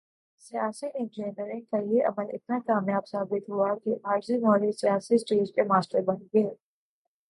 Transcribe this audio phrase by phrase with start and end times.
[0.41, 5.53] سیاسی انجینئرنگ کا یہ عمل اتنا کامیاب ثابت ہوا کہ یہ عارضی مہرے سیاسی سٹیج
[5.55, 6.49] کے ماسٹر بن گئے۔